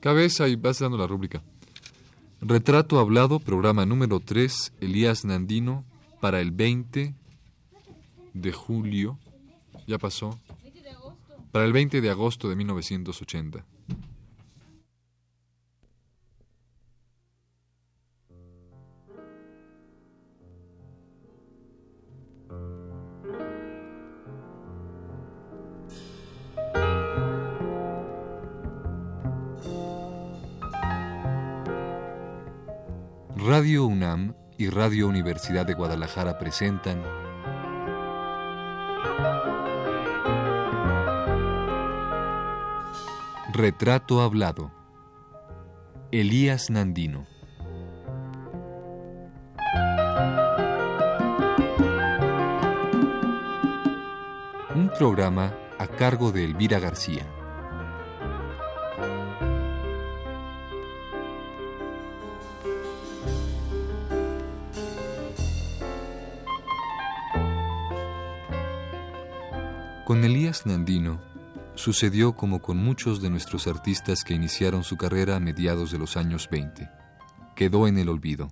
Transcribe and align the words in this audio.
Cabeza 0.00 0.48
y 0.48 0.56
vas 0.56 0.78
dando 0.78 0.96
la 0.96 1.06
rúbrica. 1.06 1.42
Retrato 2.40 2.98
hablado, 2.98 3.38
programa 3.38 3.84
número 3.84 4.18
3, 4.18 4.72
Elías 4.80 5.26
Nandino, 5.26 5.84
para 6.20 6.40
el 6.40 6.52
20 6.52 7.14
de 8.32 8.52
julio. 8.52 9.18
Ya 9.86 9.98
pasó. 9.98 10.38
Para 11.52 11.66
el 11.66 11.72
20 11.74 12.00
de 12.00 12.08
agosto 12.08 12.48
de 12.48 12.56
1980. 12.56 13.64
Radio 34.80 35.08
Universidad 35.08 35.66
de 35.66 35.74
Guadalajara 35.74 36.38
presentan 36.38 37.02
Retrato 43.52 44.22
Hablado. 44.22 44.72
Elías 46.10 46.70
Nandino. 46.70 47.26
Un 54.74 54.90
programa 54.96 55.52
a 55.78 55.86
cargo 55.88 56.32
de 56.32 56.44
Elvira 56.44 56.78
García. 56.78 57.26
Con 70.10 70.24
Elías 70.24 70.66
Nandino 70.66 71.20
sucedió 71.76 72.32
como 72.32 72.60
con 72.60 72.76
muchos 72.76 73.22
de 73.22 73.30
nuestros 73.30 73.68
artistas 73.68 74.24
que 74.24 74.34
iniciaron 74.34 74.82
su 74.82 74.96
carrera 74.96 75.36
a 75.36 75.38
mediados 75.38 75.92
de 75.92 75.98
los 75.98 76.16
años 76.16 76.48
20. 76.50 76.90
Quedó 77.54 77.86
en 77.86 77.96
el 77.96 78.08
olvido. 78.08 78.48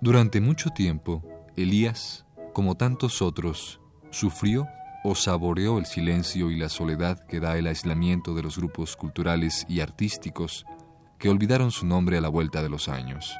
Durante 0.00 0.40
mucho 0.40 0.70
tiempo, 0.70 1.22
Elías 1.54 2.24
como 2.54 2.76
tantos 2.76 3.20
otros, 3.20 3.80
sufrió 4.10 4.66
o 5.04 5.14
saboreó 5.14 5.76
el 5.76 5.84
silencio 5.84 6.50
y 6.50 6.56
la 6.56 6.70
soledad 6.70 7.18
que 7.26 7.40
da 7.40 7.58
el 7.58 7.66
aislamiento 7.66 8.32
de 8.32 8.42
los 8.42 8.56
grupos 8.56 8.96
culturales 8.96 9.66
y 9.68 9.80
artísticos 9.80 10.64
que 11.18 11.28
olvidaron 11.28 11.70
su 11.70 11.84
nombre 11.84 12.16
a 12.16 12.22
la 12.22 12.30
vuelta 12.30 12.62
de 12.62 12.70
los 12.70 12.88
años. 12.88 13.34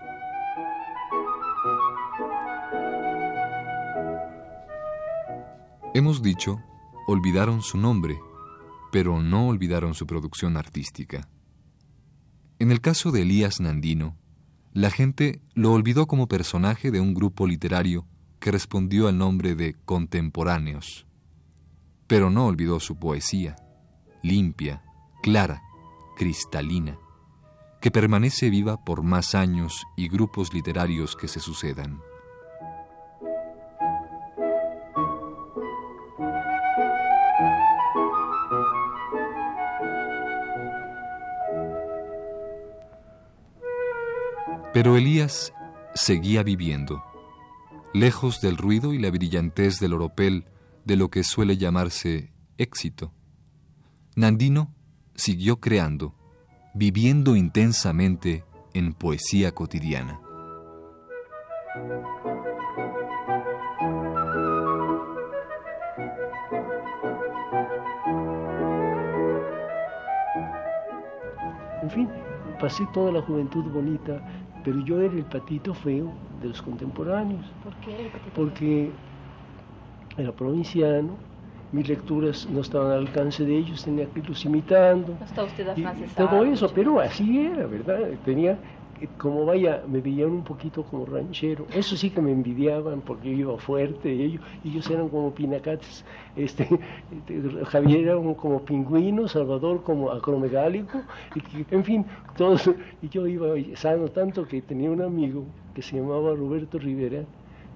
Hemos 5.95 6.21
dicho, 6.21 6.61
olvidaron 7.07 7.63
su 7.63 7.79
nombre, 7.79 8.19
pero 8.93 9.23
no 9.23 9.47
olvidaron 9.47 9.95
su 9.95 10.07
producción 10.07 10.57
artística. 10.57 11.29
En 12.59 12.73
el 12.73 12.81
caso 12.81 13.13
de 13.13 13.23
Elías 13.23 13.61
Nandino, 13.61 14.17
la 14.73 14.91
gente 14.91 15.41
lo 15.55 15.73
olvidó 15.73 16.07
como 16.07 16.27
personaje 16.27 16.91
de 16.91 17.01
un 17.01 17.15
grupo 17.15 17.47
literario 17.47 18.07
que 18.45 18.51
respondió 18.51 19.09
al 19.09 19.17
nombre 19.17 19.55
de 19.55 19.75
contemporáneos, 19.87 21.07
pero 22.07 22.29
no 22.29 22.45
olvidó 22.45 22.79
su 22.79 22.99
poesía, 22.99 23.57
limpia, 24.23 24.85
clara, 25.23 25.63
cristalina, 26.15 26.99
que 27.81 27.91
permanece 27.91 28.51
viva 28.51 28.85
por 28.85 29.03
más 29.03 29.35
años 29.35 29.87
y 29.97 30.09
grupos 30.09 30.53
literarios 30.53 31.17
que 31.17 31.27
se 31.27 31.41
sucedan. 31.41 32.03
Pero 44.75 44.99
Elías 44.99 45.55
seguía 45.95 46.43
viviendo 46.43 47.14
lejos 47.95 48.41
del 48.41 48.57
ruido 48.57 48.93
y 48.93 48.99
la 48.99 49.11
brillantez 49.11 49.79
del 49.79 49.95
oropel 49.95 50.45
de 50.85 50.97
lo 50.97 51.11
que 51.11 51.23
suele 51.23 51.57
llamarse 51.57 52.33
éxito. 52.59 53.13
Nandino 54.17 54.75
siguió 55.15 55.61
creando, 55.61 56.15
viviendo 56.75 57.37
intensamente 57.37 58.45
en 58.75 58.95
poesía 58.95 59.53
cotidiana. 59.53 60.21
En 71.83 71.91
fin, 71.91 72.09
pasé 72.59 72.85
toda 72.93 73.13
la 73.13 73.23
juventud 73.23 73.65
bonita 73.71 74.21
pero 74.65 74.79
yo 74.81 75.01
era 75.01 75.15
el 75.15 75.27
patito 75.27 75.75
feo 75.75 76.09
de 76.41 76.49
los 76.49 76.61
contemporáneos. 76.63 77.47
¿Por 77.63 77.75
qué? 77.81 78.11
Porque 78.35 78.93
era 80.17 80.33
provinciano, 80.33 81.19
mis 81.73 81.89
lecturas 81.89 82.49
no 82.49 82.61
estaban 82.61 82.93
al 82.93 82.99
alcance 83.07 83.45
de 83.45 83.57
ellos, 83.57 83.85
tenía 83.85 84.07
que 84.11 84.21
irlos 84.21 84.45
imitando. 84.45 85.17
No 85.21 85.27
está 85.27 85.45
usted 85.45 85.67
Todo 86.17 86.45
eso, 86.45 86.73
pero 86.73 87.01
así 87.01 87.47
era, 87.47 87.67
¿verdad? 87.67 87.99
Tenía 88.25 88.59
como 89.19 89.45
vaya, 89.47 89.83
me 89.87 90.01
veían 90.01 90.31
un 90.31 90.45
poquito 90.45 90.85
como 90.85 91.07
ranchero. 91.07 91.67
Eso 91.73 91.97
sí 91.97 92.11
que 92.11 92.21
me 92.21 92.33
envidiaban 92.33 93.01
porque 93.01 93.31
yo 93.31 93.37
iba 93.37 93.59
fuerte 93.59 94.13
y 94.15 94.23
ellos, 94.23 94.43
ellos 94.65 94.91
eran 94.91 95.09
como 95.09 95.35
pinacates. 95.35 96.05
Este, 96.37 96.69
Javier 97.67 98.01
era 98.01 98.15
como 98.15 98.65
pingüino, 98.65 99.29
Salvador 99.29 99.83
como 99.83 100.11
acromegálico, 100.11 101.03
y, 101.35 101.75
en 101.75 101.85
fin, 101.85 102.07
todos. 102.37 102.71
Y 103.03 103.09
yo 103.09 103.27
iba 103.27 103.49
sano 103.75 104.09
tanto 104.09 104.47
que 104.47 104.63
tenía 104.63 104.91
un 104.91 105.03
amigo 105.03 105.45
que 105.75 105.83
se 105.83 105.97
llamaba 105.97 106.35
Roberto 106.35 106.79
Rivera 106.79 107.25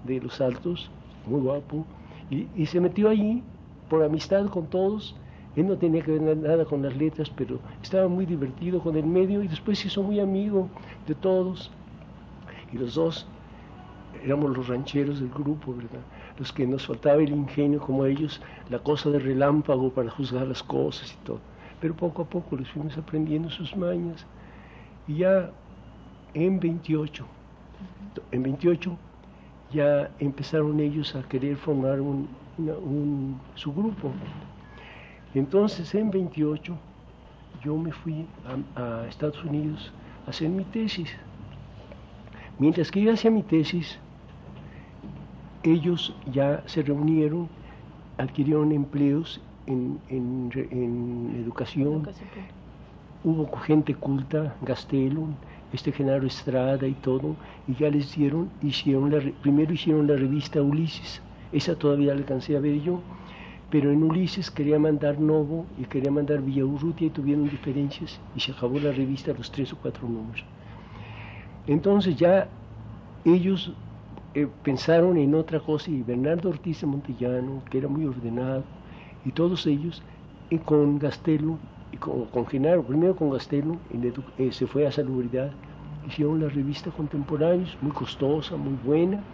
de 0.04 0.20
Los 0.20 0.40
Altos, 0.40 0.90
muy 1.26 1.40
guapo, 1.40 1.84
y, 2.30 2.46
y 2.54 2.66
se 2.66 2.80
metió 2.80 3.08
allí 3.08 3.42
por 3.88 4.02
amistad 4.02 4.46
con 4.46 4.66
todos 4.66 5.16
él 5.56 5.66
no 5.66 5.76
tenía 5.76 6.02
que 6.02 6.12
ver 6.12 6.36
nada 6.36 6.64
con 6.64 6.82
las 6.82 6.96
letras, 6.96 7.30
pero 7.30 7.58
estaba 7.82 8.08
muy 8.08 8.26
divertido 8.26 8.80
con 8.80 8.96
el 8.96 9.06
medio 9.06 9.42
y 9.42 9.48
después 9.48 9.78
se 9.78 9.88
hizo 9.88 10.02
muy 10.02 10.20
amigo 10.20 10.68
de 11.06 11.14
todos. 11.14 11.70
Y 12.72 12.78
los 12.78 12.94
dos 12.94 13.26
éramos 14.22 14.56
los 14.56 14.68
rancheros 14.68 15.20
del 15.20 15.30
grupo, 15.30 15.74
¿verdad? 15.74 16.00
Los 16.38 16.52
que 16.52 16.66
nos 16.66 16.86
faltaba 16.86 17.22
el 17.22 17.30
ingenio 17.30 17.80
como 17.80 18.04
ellos, 18.06 18.40
la 18.70 18.78
cosa 18.78 19.10
de 19.10 19.18
relámpago 19.18 19.90
para 19.90 20.10
juzgar 20.10 20.46
las 20.46 20.62
cosas 20.62 21.12
y 21.12 21.24
todo. 21.24 21.40
Pero 21.80 21.94
poco 21.94 22.22
a 22.22 22.24
poco 22.26 22.56
les 22.56 22.68
fuimos 22.68 22.96
aprendiendo 22.96 23.50
sus 23.50 23.76
mañas. 23.76 24.26
Y 25.06 25.18
ya 25.18 25.50
en 26.34 26.60
28, 26.60 27.24
en 28.32 28.42
28 28.42 28.96
ya 29.72 30.10
empezaron 30.18 30.80
ellos 30.80 31.14
a 31.14 31.22
querer 31.22 31.56
formar 31.56 32.00
un, 32.00 32.28
su 33.54 33.72
grupo. 33.72 34.12
Entonces, 35.34 35.94
en 35.94 36.10
28, 36.10 36.76
yo 37.62 37.76
me 37.76 37.92
fui 37.92 38.26
a, 38.76 39.06
Estados 39.08 39.42
Unidos 39.44 39.92
a 40.26 40.30
hacer 40.30 40.48
mi 40.48 40.64
tesis. 40.64 41.10
Mientras 42.58 42.90
que 42.90 43.02
yo 43.02 43.12
hacía 43.12 43.30
mi 43.30 43.42
tesis, 43.42 43.98
ellos 45.62 46.14
ya 46.32 46.62
se 46.66 46.82
reunieron, 46.82 47.48
adquirieron 48.16 48.72
empleos 48.72 49.40
en, 49.66 50.00
educación. 51.42 52.08
Hubo 53.24 53.50
gente 53.58 53.94
culta, 53.94 54.54
Gastelum, 54.62 55.34
este 55.72 55.92
Genaro 55.92 56.26
Estrada 56.26 56.86
y 56.86 56.94
todo, 56.94 57.36
y 57.66 57.74
ya 57.74 57.90
les 57.90 58.14
dieron, 58.14 58.48
hicieron 58.62 59.10
la, 59.10 59.20
primero 59.42 59.72
hicieron 59.72 60.06
la 60.06 60.14
revista 60.14 60.62
Ulises, 60.62 61.20
esa 61.52 61.76
todavía 61.76 62.14
la 62.14 62.20
alcancé 62.20 62.56
a 62.56 62.60
ver 62.60 62.80
yo, 62.80 63.00
pero 63.70 63.92
en 63.92 64.02
Ulises 64.04 64.50
quería 64.50 64.78
mandar 64.78 65.20
Novo 65.20 65.72
y 65.76 65.86
quería 65.86 66.10
mandar 66.10 66.40
Urrutia 66.42 67.06
y 67.08 67.10
tuvieron 67.10 67.48
diferencias 67.48 68.22
y 68.32 68.40
se 68.40 68.52
acabó 68.52 68.80
la 68.80 68.92
revista 68.92 69.30
a 69.32 69.34
los 69.34 69.50
tres 69.50 69.72
o 69.72 69.78
cuatro 69.80 70.08
números. 70.08 70.46
Entonces 71.66 72.16
ya 72.16 72.56
ellos 73.24 73.78
eh, 74.34 74.46
pensaron 74.62 75.16
en 75.18 75.34
otra 75.34 75.60
cosa 75.60 75.90
y 75.90 76.02
Bernardo 76.02 76.48
Ortiz 76.50 76.80
de 76.80 76.86
Montellano, 76.86 77.64
que 77.70 77.78
era 77.78 77.88
muy 77.88 78.06
ordenado, 78.06 78.70
y 79.22 79.32
todos 79.32 79.66
ellos 79.66 80.02
y 80.48 80.60
con 80.60 80.98
Gastelo 80.98 81.60
y 81.90 81.98
con, 81.98 82.28
con 82.30 82.46
Genaro, 82.46 82.86
primero 82.86 83.16
con 83.16 83.30
Gastelo, 83.30 83.84
eh, 84.36 84.52
se 84.52 84.66
fue 84.66 84.86
a 84.86 84.92
Salubridad, 84.92 85.58
hicieron 86.02 86.40
la 86.40 86.48
revista 86.48 86.92
Contemporáneos, 86.92 87.76
muy 87.80 87.92
costosa, 87.92 88.56
muy 88.56 88.74
buena, 88.76 89.28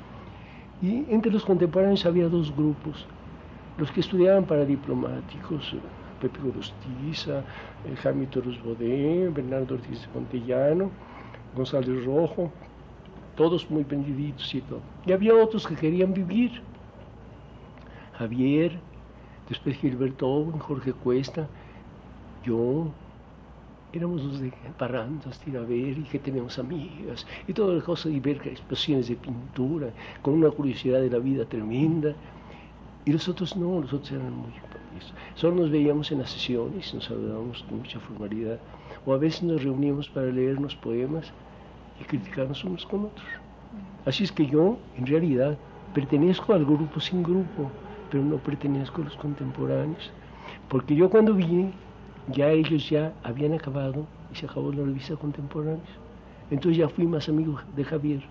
y 0.81 1.12
entre 1.12 1.32
los 1.32 1.44
contemporáneos 1.44 2.06
había 2.06 2.28
dos 2.28 2.54
grupos, 2.54 3.08
los 3.78 3.90
que 3.90 4.00
estudiaban 4.00 4.44
para 4.44 4.64
diplomáticos, 4.64 5.74
Pepe 6.20 6.38
Gorostiza, 6.40 7.38
eh, 7.86 7.96
Jaime 8.02 8.26
Torres 8.26 8.62
Bodé, 8.62 9.28
Bernardo 9.28 9.74
Ortiz 9.74 10.00
de 10.00 10.08
Montellano, 10.14 10.90
González 11.54 12.04
Rojo, 12.04 12.50
todos 13.36 13.68
muy 13.70 13.84
vendiditos 13.84 14.54
y 14.54 14.60
todo. 14.62 14.80
Y 15.06 15.12
había 15.12 15.34
otros 15.34 15.66
que 15.66 15.74
querían 15.74 16.14
vivir. 16.14 16.62
Javier, 18.18 18.78
después 19.48 19.76
Gilberto 19.76 20.26
Owen, 20.28 20.58
Jorge 20.60 20.92
Cuesta, 20.92 21.48
yo, 22.44 22.88
éramos 23.92 24.22
los 24.22 24.40
de 24.40 24.52
parrandas, 24.78 25.40
ver, 25.46 25.98
y 25.98 26.06
que 26.10 26.18
tenemos 26.18 26.58
amigas, 26.58 27.26
y 27.48 27.52
todas 27.52 27.76
las 27.76 27.84
cosas, 27.84 28.12
y 28.12 28.20
ver 28.20 28.40
exposiciones 28.46 29.08
de 29.08 29.16
pintura, 29.16 29.88
con 30.22 30.34
una 30.34 30.50
curiosidad 30.50 31.00
de 31.00 31.10
la 31.10 31.18
vida 31.18 31.44
tremenda. 31.44 32.14
Y 33.04 33.12
los 33.12 33.28
otros 33.28 33.56
no, 33.56 33.80
los 33.80 33.92
otros 33.92 34.12
eran 34.12 34.34
muy... 34.34 34.50
Solo 35.34 35.56
nos 35.56 35.70
veíamos 35.70 36.10
en 36.12 36.20
las 36.20 36.30
sesiones, 36.30 36.94
nos 36.94 37.04
saludábamos 37.04 37.62
con 37.64 37.78
mucha 37.78 37.98
formalidad, 38.00 38.58
o 39.04 39.12
a 39.12 39.18
veces 39.18 39.42
nos 39.42 39.62
reuníamos 39.62 40.08
para 40.08 40.26
leernos 40.26 40.76
poemas 40.76 41.32
y 42.00 42.04
criticarnos 42.04 42.64
unos 42.64 42.86
con 42.86 43.06
otros. 43.06 43.26
Así 44.06 44.24
es 44.24 44.32
que 44.32 44.46
yo, 44.46 44.78
en 44.96 45.06
realidad, 45.06 45.58
pertenezco 45.92 46.54
al 46.54 46.64
grupo 46.64 47.00
sin 47.00 47.22
grupo, 47.22 47.70
pero 48.10 48.22
no 48.24 48.36
pertenezco 48.36 49.02
a 49.02 49.06
los 49.06 49.16
contemporáneos, 49.16 50.10
porque 50.68 50.94
yo 50.94 51.10
cuando 51.10 51.34
vine, 51.34 51.72
ya 52.28 52.50
ellos 52.50 52.88
ya 52.88 53.12
habían 53.22 53.52
acabado 53.52 54.06
y 54.32 54.36
se 54.36 54.46
acabó 54.46 54.72
la 54.72 54.84
revista 54.84 55.16
Contemporáneos. 55.16 55.88
Entonces 56.50 56.78
ya 56.78 56.88
fui 56.88 57.06
más 57.06 57.28
amigo 57.28 57.60
de 57.76 57.84
Javier, 57.84 58.22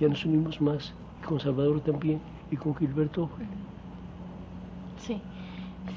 ya 0.00 0.08
nos 0.08 0.24
unimos 0.24 0.60
más, 0.60 0.92
y 1.22 1.26
con 1.26 1.40
Salvador 1.40 1.80
también, 1.80 2.20
y 2.50 2.56
con 2.56 2.74
Gilberto. 2.76 3.30
Sí, 4.98 5.20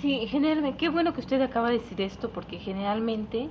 sí, 0.01 0.27
generalmente, 0.27 0.77
qué 0.77 0.89
bueno 0.89 1.13
que 1.13 1.21
usted 1.21 1.41
acaba 1.41 1.69
de 1.69 1.79
decir 1.79 2.01
esto, 2.01 2.29
porque 2.29 2.57
generalmente 2.59 3.49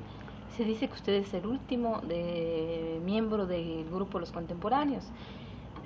se 0.56 0.64
dice 0.64 0.88
que 0.88 0.94
usted 0.94 1.12
es 1.14 1.32
el 1.34 1.46
último 1.46 2.00
de, 2.06 3.00
miembro 3.04 3.46
del 3.46 3.84
grupo 3.90 4.18
Los 4.18 4.32
Contemporáneos. 4.32 5.04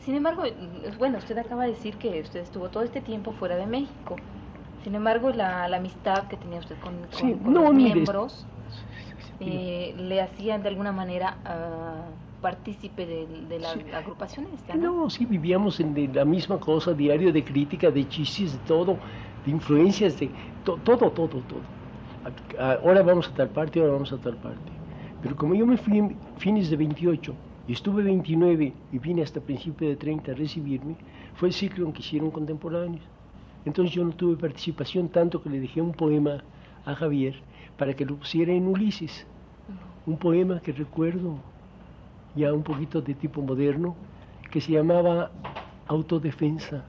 Sin 0.04 0.14
embargo, 0.14 0.42
bueno, 0.98 1.18
usted 1.18 1.38
acaba 1.38 1.64
de 1.64 1.70
decir 1.70 1.96
que 1.96 2.20
usted 2.20 2.40
estuvo 2.40 2.68
todo 2.68 2.82
este 2.82 3.00
tiempo 3.00 3.32
fuera 3.32 3.56
de 3.56 3.66
México. 3.66 4.16
Sin 4.82 4.94
embargo, 4.94 5.30
la, 5.30 5.64
amistad 5.64 6.26
que 6.26 6.36
tenía 6.36 6.58
usted 6.58 6.76
con, 6.80 6.94
los 7.52 7.74
miembros 7.74 8.46
eh, 9.40 9.94
le 9.96 10.20
hacían 10.20 10.62
de 10.62 10.70
alguna 10.70 10.90
manera 10.90 11.36
uh, 11.44 12.40
partícipe 12.42 13.06
de, 13.06 13.58
la 13.60 13.98
agrupación 13.98 14.48
¿no? 14.74 15.08
sí, 15.08 15.24
vivíamos 15.24 15.78
en 15.78 16.10
la 16.12 16.24
misma 16.24 16.58
cosa, 16.58 16.92
diario 16.92 17.32
de 17.32 17.44
crítica, 17.44 17.90
de 17.90 18.08
chistes, 18.08 18.52
de 18.54 18.58
todo, 18.66 18.98
de 19.44 19.50
influencias, 19.50 20.18
de 20.18 20.30
todo, 20.64 20.80
todo, 20.84 21.10
todo. 21.10 21.40
Ahora 22.58 23.02
vamos 23.02 23.28
a 23.28 23.34
tal 23.34 23.48
parte, 23.48 23.80
ahora 23.80 23.92
vamos 23.92 24.12
a 24.12 24.18
tal 24.18 24.36
parte. 24.36 24.72
Pero 25.22 25.36
como 25.36 25.54
yo 25.54 25.66
me 25.66 25.76
fui 25.76 25.98
en 25.98 26.16
fines 26.36 26.70
de 26.70 26.76
28 26.76 27.34
y 27.68 27.72
estuve 27.72 28.02
29 28.02 28.72
y 28.92 28.98
vine 28.98 29.22
hasta 29.22 29.40
principio 29.40 29.88
de 29.88 29.96
30 29.96 30.32
a 30.32 30.34
recibirme, 30.34 30.96
fue 31.34 31.48
el 31.48 31.54
ciclo 31.54 31.86
en 31.86 31.92
que 31.92 32.00
hicieron 32.00 32.30
contemporáneos. 32.30 33.02
Entonces 33.64 33.94
yo 33.94 34.04
no 34.04 34.10
tuve 34.12 34.36
participación 34.36 35.08
tanto 35.08 35.42
que 35.42 35.50
le 35.50 35.60
dejé 35.60 35.80
un 35.80 35.92
poema 35.92 36.42
a 36.84 36.94
Javier 36.94 37.34
para 37.78 37.94
que 37.94 38.04
lo 38.04 38.16
pusiera 38.16 38.52
en 38.52 38.66
Ulises. 38.66 39.26
Un 40.06 40.16
poema 40.16 40.60
que 40.60 40.72
recuerdo 40.72 41.36
ya 42.34 42.52
un 42.52 42.62
poquito 42.62 43.00
de 43.00 43.14
tipo 43.14 43.40
moderno, 43.42 43.94
que 44.50 44.60
se 44.60 44.72
llamaba 44.72 45.30
Autodefensa. 45.86 46.84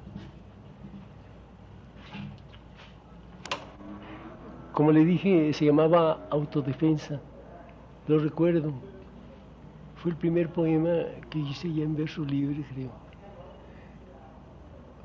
Como 4.73 4.91
le 4.91 5.05
dije, 5.05 5.53
se 5.53 5.65
llamaba 5.65 6.25
Autodefensa. 6.31 7.21
Lo 8.07 8.17
recuerdo. 8.17 8.73
Fue 9.97 10.09
el 10.11 10.17
primer 10.17 10.49
poema 10.49 11.05
que 11.29 11.37
hice 11.37 11.71
ya 11.71 11.83
en 11.83 11.95
verso 11.95 12.25
libre, 12.25 12.65
creo. 12.73 12.89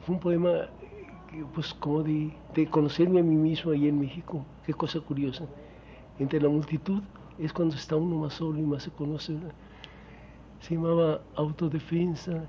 Fue 0.00 0.14
un 0.14 0.20
poema 0.20 0.70
pues 1.54 1.74
como 1.74 2.02
de, 2.02 2.32
conocerme 2.70 3.20
a 3.20 3.22
mí 3.22 3.36
mismo 3.36 3.72
ahí 3.72 3.88
en 3.88 4.00
México. 4.00 4.42
Qué 4.64 4.72
cosa 4.72 5.00
curiosa. 5.00 5.44
Entre 6.18 6.40
la 6.40 6.48
multitud 6.48 7.02
es 7.38 7.52
cuando 7.52 7.76
está 7.76 7.94
uno 7.94 8.16
más 8.16 8.32
solo 8.32 8.58
y 8.58 8.62
más 8.62 8.84
se 8.84 8.90
conoce. 8.90 9.36
Se 10.60 10.74
llamaba 10.74 11.20
autodefensa 11.36 12.46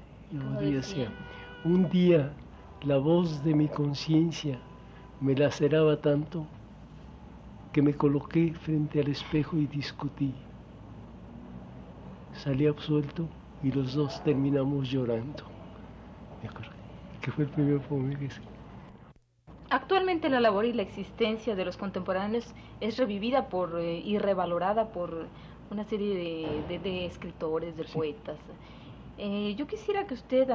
y 0.62 0.72
decía, 0.72 1.12
un 1.66 1.90
día 1.90 2.32
la 2.84 2.98
voz 2.98 3.44
de 3.44 3.54
mi 3.54 3.68
conciencia 3.68 4.58
me 5.20 5.36
laceraba 5.36 5.98
tanto 5.98 6.48
que 7.72 7.82
me 7.82 7.94
coloqué 7.94 8.54
frente 8.54 9.00
al 9.00 9.10
espejo 9.10 9.58
y 9.58 9.68
discutí. 9.68 10.34
Salí 12.34 12.68
absuelto 12.68 13.28
y 13.64 13.72
los 13.72 13.94
dos 13.94 14.24
terminamos 14.24 14.90
llorando. 14.90 15.44
Me 16.42 16.50
acuerdo 16.50 16.72
que 17.22 17.32
fue 17.32 17.44
el 17.44 17.50
primer 17.50 17.80
poema 17.82 18.18
que 18.18 18.30
Actualmente 19.72 20.30
la 20.30 20.40
labor 20.40 20.66
y 20.66 20.74
la 20.74 20.82
existencia 20.82 21.56
de 21.56 21.64
los 21.64 21.78
contemporáneos 21.78 22.56
es 22.82 22.98
revivida 22.98 23.50
por 23.50 23.80
eh, 23.80 24.00
y 24.00 24.18
revalorada 24.18 24.92
por 24.92 25.28
una 25.70 25.84
serie 25.84 26.64
de, 26.68 27.06
escritores, 27.06 27.78
de 27.78 27.84
poetas. 27.84 28.38
Eh, 29.22 29.54
yo 29.58 29.68
quisiera 29.68 30.08
que 30.08 30.14
usted, 30.14 30.50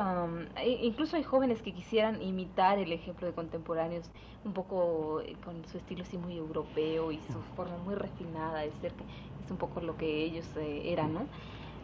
e, 0.57 0.87
incluso 0.87 1.17
hay 1.17 1.23
jóvenes 1.23 1.61
que 1.61 1.73
quisieran 1.73 2.23
imitar 2.23 2.79
el 2.79 2.93
ejemplo 2.93 3.27
de 3.27 3.35
contemporáneos, 3.35 4.11
un 4.43 4.55
poco 4.55 5.21
eh, 5.21 5.37
con 5.45 5.67
su 5.67 5.77
estilo 5.77 6.03
así 6.03 6.17
muy 6.17 6.39
europeo 6.39 7.13
y 7.13 7.21
su 7.31 7.43
forma 7.57 7.77
muy 7.85 7.95
refinada 7.95 8.61
de 8.61 8.73
ser, 8.81 8.93
que 8.93 9.05
es 9.45 9.51
un 9.51 9.59
poco 9.59 9.83
lo 9.83 9.99
que 9.99 10.25
ellos 10.25 10.49
eran, 10.57 11.13
¿no? 11.13 11.27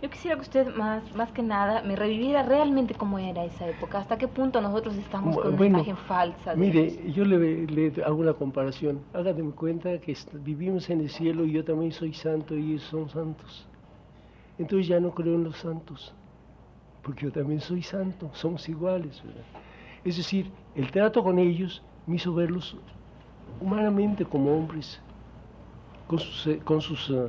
Yo 0.00 0.09
quisiera 0.09 0.37
que 0.37 0.43
usted 0.43 0.75
más, 0.75 1.15
más 1.15 1.31
que 1.32 1.43
nada 1.43 1.82
me 1.82 1.94
reviviera 1.94 2.43
realmente 2.43 2.94
cómo 2.94 3.19
era 3.19 3.44
esa 3.44 3.69
época, 3.69 3.99
hasta 3.99 4.17
qué 4.17 4.29
punto 4.29 4.62
nosotros 4.62 4.97
estamos 4.97 5.37
con 5.37 5.53
una 5.53 5.67
imagen 5.67 5.99
falsa. 5.99 6.55
mire, 6.55 7.12
yo 7.12 7.26
le, 7.26 7.93
hago 8.06 8.17
una 8.17 8.33
comparación. 8.33 9.03
Hágate 9.12 9.43
cuenta 9.50 10.00
que 10.00 10.17
vivimos 10.33 10.88
en 10.88 11.00
el 11.00 11.11
cielo 11.11 11.44
y 11.44 11.53
yo 11.53 11.62
también 11.62 11.93
soy 11.93 12.14
santo 12.14 12.57
y 12.57 12.73
ellos 12.73 12.85
son 12.85 13.11
santos. 13.11 13.69
Entonces 14.59 14.88
ya 14.88 15.00
no 15.00 15.11
creo 15.11 15.35
en 15.35 15.45
los 15.45 15.59
santos, 15.59 16.14
porque 17.02 17.26
yo 17.26 17.33
también 17.33 17.61
soy 17.61 17.83
santo, 17.83 18.30
somos 18.35 18.69
iguales. 18.69 19.23
Es 20.04 20.16
decir, 20.16 20.50
el 20.75 20.90
trato 20.90 21.23
con 21.23 21.38
ellos 21.38 21.83
me 22.07 22.16
hizo 22.16 22.35
verlos 22.35 22.76
humanamente 23.61 24.25
como 24.25 24.57
hombres, 24.57 25.00
con 26.07 26.19
sus, 26.19 26.47
eh, 26.47 26.61
con 26.64 26.80
sus 26.80 27.11
eh, 27.11 27.28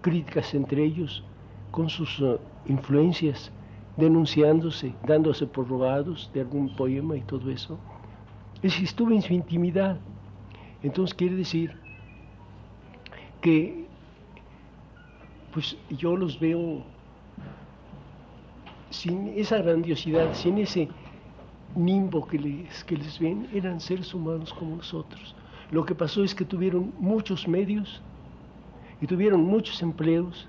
críticas 0.00 0.54
entre 0.54 0.84
ellos, 0.84 1.24
con 1.70 1.88
sus 1.88 2.20
uh, 2.20 2.38
influencias, 2.66 3.52
denunciándose, 3.96 4.94
dándose 5.06 5.46
por 5.46 5.68
robados 5.68 6.30
de 6.34 6.40
algún 6.40 6.74
poema 6.76 7.16
y 7.16 7.22
todo 7.22 7.50
eso. 7.50 7.78
Es 8.62 8.78
estuve 8.80 9.14
en 9.14 9.22
su 9.22 9.32
intimidad. 9.32 9.98
Entonces 10.82 11.14
quiere 11.14 11.36
decir 11.36 11.78
que 13.40 13.86
pues 15.52 15.76
yo 15.90 16.16
los 16.16 16.38
veo 16.38 16.84
sin 18.90 19.28
esa 19.36 19.58
grandiosidad, 19.58 20.34
sin 20.34 20.58
ese 20.58 20.88
nimbo 21.74 22.26
que 22.26 22.38
les, 22.38 22.84
que 22.84 22.96
les 22.96 23.18
ven, 23.18 23.48
eran 23.54 23.80
seres 23.80 24.12
humanos 24.12 24.52
como 24.52 24.76
nosotros. 24.76 25.34
Lo 25.70 25.84
que 25.84 25.94
pasó 25.94 26.24
es 26.24 26.34
que 26.34 26.44
tuvieron 26.44 26.92
muchos 26.98 27.46
medios 27.46 28.02
y 29.00 29.06
tuvieron 29.06 29.42
muchos 29.42 29.80
empleos 29.82 30.48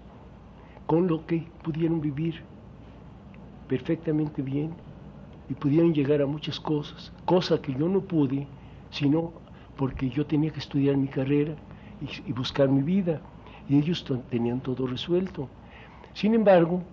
con 0.87 1.07
lo 1.07 1.25
que 1.25 1.47
pudieron 1.63 2.01
vivir 2.01 2.41
perfectamente 3.67 4.41
bien 4.41 4.73
y 5.47 5.53
pudieron 5.53 5.93
llegar 5.93 6.21
a 6.21 6.25
muchas 6.25 6.59
cosas, 6.59 7.13
cosa 7.25 7.61
que 7.61 7.73
yo 7.73 7.87
no 7.87 8.01
pude, 8.01 8.47
sino 8.89 9.31
porque 9.77 10.09
yo 10.09 10.25
tenía 10.25 10.51
que 10.51 10.59
estudiar 10.59 10.97
mi 10.97 11.07
carrera 11.07 11.55
y, 12.27 12.31
buscar 12.33 12.69
mi 12.69 12.81
vida, 12.81 13.21
y 13.69 13.77
ellos 13.77 14.05
tenían 14.29 14.59
todo 14.59 14.87
resuelto. 14.87 15.47
Sin 16.13 16.33
embargo, 16.33 16.83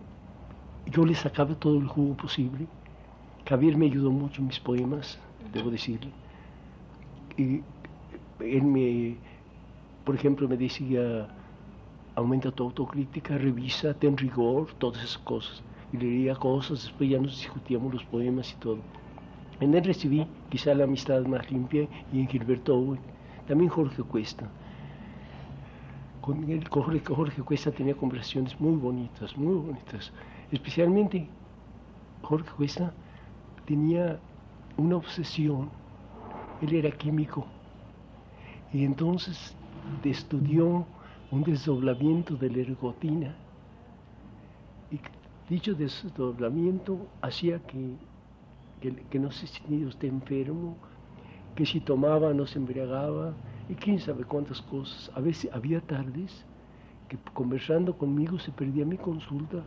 yo 0.90 1.04
les 1.04 1.18
sacaba 1.20 1.54
todo 1.56 1.78
el 1.78 1.88
jugo 1.88 2.16
posible. 2.16 2.68
Javier 3.46 3.76
me 3.76 3.86
ayudó 3.86 4.10
mucho 4.12 4.40
en 4.42 4.48
mis 4.48 4.60
poemas, 4.60 5.20
debo 5.52 5.70
decirle. 5.70 6.14
Y 7.36 7.62
él 8.40 8.64
me, 8.64 9.20
por 10.04 10.14
ejemplo, 10.16 10.48
me 10.48 10.56
decía, 10.56 11.28
aumenta 12.14 12.52
tu 12.52 12.64
autocrítica, 12.64 13.38
revisa, 13.38 13.94
ten 13.94 14.16
rigor, 14.16 14.74
todas 14.78 15.02
esas 15.04 15.18
cosas. 15.18 15.64
Y 15.92 15.98
leía 15.98 16.36
cosas, 16.36 16.82
después 16.82 17.10
ya 17.10 17.18
nos 17.20 17.36
discutíamos 17.38 17.92
los 17.94 18.04
poemas 18.04 18.52
y 18.52 18.56
todo. 18.56 18.86
En 19.60 19.74
él 19.74 19.84
recibí 19.84 20.28
quizá 20.50 20.74
la 20.74 20.84
amistad 20.84 21.24
más 21.26 21.50
limpia 21.50 21.88
y 22.12 22.20
en 22.20 22.28
Gilberto 22.28 22.98
también 23.46 23.70
Jorge 23.70 24.02
Cuesta. 24.04 24.52
con 26.20 26.48
él, 26.50 26.68
Jorge, 26.68 27.00
Jorge 27.04 27.42
Cuesta 27.42 27.72
tenía 27.72 27.96
conversaciones 27.96 28.60
muy 28.60 28.76
bonitas, 28.76 29.36
muy 29.36 29.54
bonitas. 29.56 30.12
Especialmente 30.50 31.28
Jorge 32.22 32.50
Cuesta 32.56 32.92
tenía 33.66 34.18
una 34.78 34.96
obsesión, 34.96 35.68
él 36.62 36.74
era 36.74 36.90
químico, 36.90 37.46
y 38.72 38.84
entonces 38.84 39.54
estudió 40.04 40.86
un 41.30 41.42
desdoblamiento 41.42 42.34
de 42.36 42.50
la 42.50 42.58
ergotina. 42.60 43.34
Y 44.90 45.00
dicho 45.52 45.74
desdoblamiento 45.74 47.06
hacía 47.20 47.58
que, 47.60 47.96
que, 48.80 49.18
no 49.18 49.30
se 49.30 49.46
sintiera 49.46 49.88
usted 49.88 50.08
enfermo, 50.08 50.76
que 51.54 51.66
si 51.66 51.80
tomaba 51.80 52.32
no 52.32 52.46
se 52.46 52.58
embriagaba, 52.58 53.34
y 53.68 53.74
quién 53.74 54.00
sabe 54.00 54.24
cuántas 54.24 54.62
cosas. 54.62 55.10
A 55.14 55.20
veces 55.20 55.50
había 55.52 55.82
tardes 55.82 56.46
que 57.08 57.18
conversando 57.34 57.98
conmigo 57.98 58.38
se 58.38 58.50
perdía 58.50 58.86
mi 58.86 58.96
consulta 58.96 59.62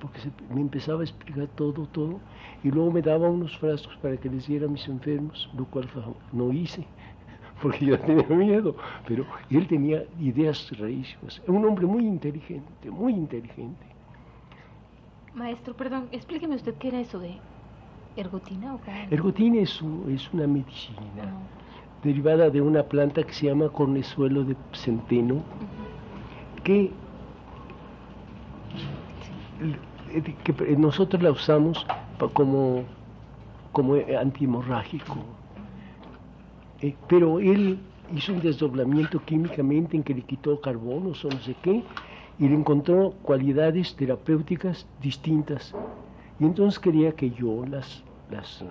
porque 0.00 0.20
me 0.52 0.60
empezaba 0.60 1.00
a 1.00 1.04
explicar 1.04 1.48
todo, 1.54 1.86
todo, 1.86 2.20
y 2.62 2.70
luego 2.70 2.90
me 2.90 3.02
daba 3.02 3.28
unos 3.28 3.56
frascos 3.58 3.96
para 3.96 4.16
que 4.16 4.28
les 4.28 4.46
diera 4.46 4.66
a 4.66 4.68
mis 4.68 4.86
enfermos, 4.88 5.48
lo 5.56 5.64
cual 5.66 5.88
no 6.32 6.52
hice, 6.52 6.86
porque 7.62 7.86
yo 7.86 7.98
tenía 8.00 8.28
miedo, 8.28 8.76
pero 9.06 9.24
él 9.50 9.66
tenía 9.66 10.04
ideas 10.20 10.70
raíces. 10.78 11.42
un 11.46 11.64
hombre 11.64 11.86
muy 11.86 12.04
inteligente, 12.04 12.90
muy 12.90 13.12
inteligente. 13.12 13.86
Maestro, 15.34 15.74
perdón, 15.74 16.08
explíqueme 16.12 16.54
usted 16.54 16.74
qué 16.74 16.88
era 16.88 17.00
eso 17.00 17.18
de 17.18 17.38
ergotina 18.16 18.74
o 18.74 18.80
Ergotina 19.10 19.60
es, 19.60 19.82
es 20.08 20.32
una 20.32 20.46
medicina 20.46 21.34
derivada 22.02 22.50
de 22.50 22.60
una 22.60 22.82
planta 22.82 23.22
que 23.22 23.32
se 23.32 23.46
llama 23.46 23.68
cornezuelo 23.68 24.44
de 24.44 24.56
centeno, 24.72 25.42
que 26.64 26.92
que 30.44 30.76
nosotros 30.76 31.22
la 31.22 31.30
usamos 31.30 31.86
como, 32.32 32.84
como 33.72 33.94
antihemorrágico. 34.18 35.16
Eh, 36.82 36.94
pero 37.08 37.40
él 37.40 37.78
hizo 38.14 38.32
un 38.32 38.40
desdoblamiento 38.40 39.18
químicamente 39.24 39.96
en 39.96 40.02
que 40.02 40.14
le 40.14 40.22
quitó 40.22 40.60
carbonos 40.60 41.24
o 41.24 41.28
no 41.28 41.40
sé 41.40 41.54
qué 41.62 41.82
y 42.38 42.48
le 42.48 42.54
encontró 42.54 43.14
cualidades 43.22 43.96
terapéuticas 43.96 44.86
distintas. 45.00 45.74
Y 46.38 46.44
entonces 46.44 46.78
quería 46.78 47.12
que 47.12 47.30
yo 47.30 47.64
las, 47.66 48.02
las, 48.30 48.60
uh, 48.60 48.66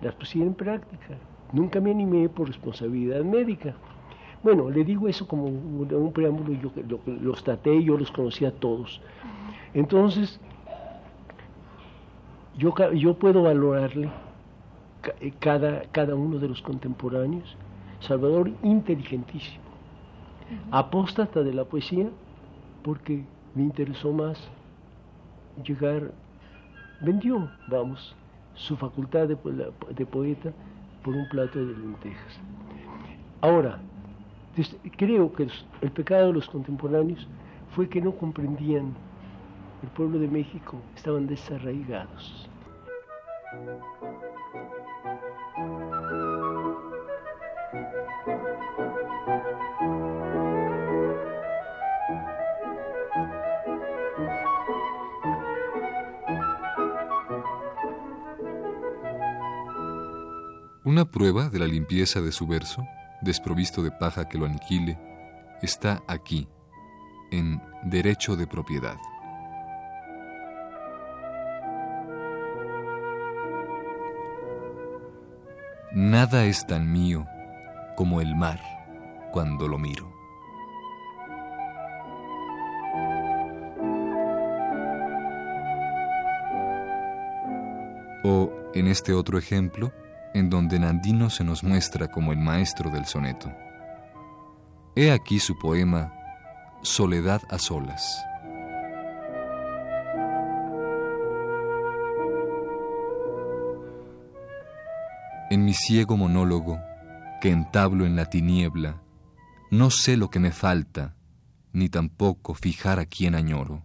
las 0.00 0.14
pusiera 0.14 0.46
en 0.46 0.54
práctica. 0.54 1.18
Nunca 1.52 1.80
me 1.80 1.90
animé 1.90 2.28
por 2.28 2.48
responsabilidad 2.48 3.22
médica. 3.22 3.74
Bueno, 4.42 4.70
le 4.70 4.84
digo 4.84 5.08
eso 5.08 5.26
como 5.26 5.44
un, 5.46 6.12
preámbulo, 6.12 6.52
yo 6.52 6.70
los 7.20 7.42
traté, 7.42 7.82
yo 7.82 7.98
los 7.98 8.10
conocía 8.10 8.48
a 8.48 8.52
todos. 8.52 9.00
Entonces, 9.76 10.40
yo, 12.56 12.74
yo 12.94 13.12
puedo 13.12 13.42
valorarle 13.42 14.08
eh, 15.20 15.32
cada, 15.38 15.82
cada 15.92 16.14
uno 16.14 16.38
de 16.38 16.48
los 16.48 16.62
contemporáneos. 16.62 17.58
Salvador 18.00 18.50
inteligentísimo, 18.62 19.62
apóstata 20.70 21.42
de 21.42 21.52
la 21.52 21.64
poesía, 21.64 22.08
porque 22.82 23.22
me 23.54 23.64
interesó 23.64 24.12
más 24.12 24.48
llegar, 25.62 26.10
vendió, 27.02 27.50
vamos, 27.68 28.16
su 28.54 28.78
facultad 28.78 29.28
de, 29.28 29.36
de 29.94 30.06
poeta 30.06 30.52
por 31.04 31.14
un 31.14 31.28
plato 31.28 31.58
de 31.58 31.74
lentejas. 31.74 32.40
Ahora, 33.42 33.78
creo 34.96 35.30
que 35.34 35.48
el 35.82 35.90
pecado 35.90 36.28
de 36.28 36.32
los 36.32 36.48
contemporáneos 36.48 37.28
fue 37.74 37.90
que 37.90 38.00
no 38.00 38.12
comprendían 38.12 38.94
el 39.82 39.88
pueblo 39.90 40.18
de 40.18 40.28
México, 40.28 40.80
estaban 40.94 41.26
desarraigados. 41.26 42.48
Una 60.84 61.04
prueba 61.04 61.48
de 61.50 61.58
la 61.58 61.66
limpieza 61.66 62.20
de 62.20 62.32
su 62.32 62.46
verso, 62.46 62.82
desprovisto 63.20 63.82
de 63.82 63.90
paja 63.90 64.28
que 64.28 64.38
lo 64.38 64.46
aniquile, 64.46 64.98
está 65.60 66.02
aquí, 66.06 66.48
en 67.30 67.60
Derecho 67.84 68.36
de 68.36 68.46
Propiedad. 68.46 68.96
Nada 75.98 76.44
es 76.44 76.66
tan 76.66 76.92
mío 76.92 77.26
como 77.96 78.20
el 78.20 78.36
mar 78.36 78.60
cuando 79.32 79.66
lo 79.66 79.78
miro. 79.78 80.12
O 88.24 88.52
en 88.74 88.88
este 88.88 89.14
otro 89.14 89.38
ejemplo, 89.38 89.90
en 90.34 90.50
donde 90.50 90.78
Nandino 90.78 91.30
se 91.30 91.44
nos 91.44 91.64
muestra 91.64 92.08
como 92.08 92.32
el 92.32 92.40
maestro 92.40 92.90
del 92.90 93.06
soneto. 93.06 93.50
He 94.96 95.10
aquí 95.10 95.38
su 95.38 95.58
poema 95.58 96.12
Soledad 96.82 97.40
a 97.48 97.58
solas. 97.58 98.22
Mi 105.66 105.74
ciego 105.74 106.16
monólogo, 106.16 106.78
que 107.40 107.50
entablo 107.50 108.06
en 108.06 108.14
la 108.14 108.26
tiniebla, 108.26 109.02
no 109.72 109.90
sé 109.90 110.16
lo 110.16 110.30
que 110.30 110.38
me 110.38 110.52
falta, 110.52 111.16
ni 111.72 111.88
tampoco 111.88 112.54
fijar 112.54 113.00
a 113.00 113.04
quien 113.04 113.34
añoro. 113.34 113.82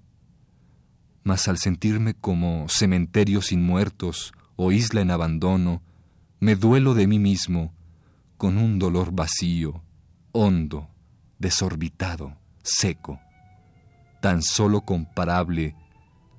Mas 1.23 1.47
al 1.47 1.57
sentirme 1.57 2.13
como 2.13 2.67
cementerio 2.69 3.41
sin 3.41 3.63
muertos 3.63 4.31
o 4.57 4.71
isla 4.71 5.01
en 5.01 5.09
abandono, 5.09 5.81
me 6.39 6.55
duelo 6.55 6.93
de 6.93 7.07
mí 7.07 7.17
mismo 7.17 7.73
con 8.37 8.59
un 8.59 8.77
dolor 8.77 9.11
vacío, 9.11 9.81
hondo, 10.33 10.87
desorbitado, 11.39 12.37
seco, 12.61 13.19
tan 14.21 14.43
solo 14.43 14.81
comparable 14.81 15.75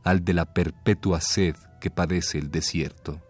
al 0.04 0.24
de 0.24 0.34
la 0.34 0.54
perpetua 0.54 1.20
sed 1.20 1.56
que 1.80 1.90
padece 1.90 2.38
el 2.38 2.52
desierto. 2.52 3.20